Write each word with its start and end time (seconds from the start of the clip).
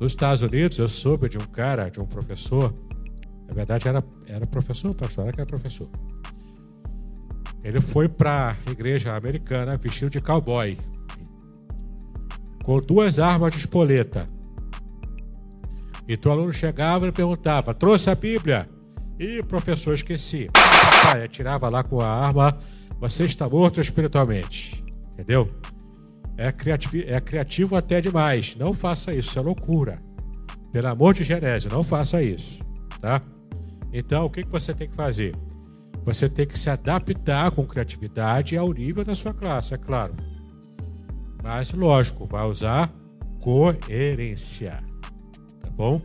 Nos 0.00 0.12
Estados 0.12 0.42
Unidos, 0.42 0.78
eu 0.78 0.88
soube 0.88 1.28
de 1.28 1.38
um 1.38 1.46
cara, 1.46 1.88
de 1.88 2.00
um 2.00 2.06
professor, 2.06 2.74
na 3.46 3.54
verdade 3.54 3.88
era, 3.88 4.02
era 4.26 4.46
professor, 4.46 4.94
pastor, 4.94 5.24
era 5.24 5.32
que 5.32 5.40
era 5.40 5.48
professor. 5.48 5.88
Ele 7.62 7.80
foi 7.80 8.08
para 8.08 8.56
a 8.66 8.70
igreja 8.70 9.14
americana 9.16 9.76
vestido 9.76 10.10
de 10.10 10.20
cowboy, 10.20 10.76
com 12.62 12.80
duas 12.80 13.18
armas 13.18 13.52
de 13.52 13.60
espoleta. 13.60 14.28
Então 16.06 16.32
o 16.32 16.34
aluno 16.34 16.52
chegava 16.52 17.06
e 17.06 17.12
perguntava: 17.12 17.72
trouxe 17.72 18.10
a 18.10 18.14
Bíblia? 18.14 18.68
E 19.18 19.38
o 19.38 19.44
professor 19.44 19.94
esqueci. 19.94 20.50
Pai, 21.04 21.24
atirava 21.24 21.68
lá 21.68 21.84
com 21.84 22.00
a 22.00 22.08
arma, 22.08 22.58
você 22.98 23.24
está 23.24 23.48
morto 23.48 23.80
espiritualmente. 23.80 24.84
Entendeu? 25.12 25.48
É 26.36 26.50
criativo, 26.50 26.96
é 27.06 27.20
criativo 27.20 27.76
até 27.76 28.00
demais. 28.00 28.56
Não 28.56 28.72
faça 28.72 29.14
isso, 29.14 29.38
é 29.38 29.42
loucura. 29.42 30.00
Pelo 30.72 30.88
amor 30.88 31.14
de 31.14 31.22
Genésio, 31.22 31.70
não 31.70 31.84
faça 31.84 32.22
isso. 32.22 32.58
Tá? 33.00 33.22
Então, 33.92 34.24
o 34.24 34.30
que, 34.30 34.42
que 34.42 34.50
você 34.50 34.74
tem 34.74 34.88
que 34.88 34.96
fazer? 34.96 35.36
Você 36.04 36.28
tem 36.28 36.46
que 36.46 36.58
se 36.58 36.68
adaptar 36.68 37.50
com 37.52 37.64
criatividade 37.64 38.56
ao 38.56 38.72
nível 38.72 39.04
da 39.04 39.14
sua 39.14 39.32
classe, 39.32 39.74
é 39.74 39.78
claro. 39.78 40.14
Mas, 41.42 41.72
lógico, 41.72 42.26
vai 42.26 42.44
usar 42.46 42.92
coerência. 43.40 44.82
Tá 45.62 45.70
bom? 45.70 46.00